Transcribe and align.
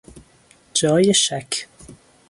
جای 0.73 1.13
شک 1.13 1.67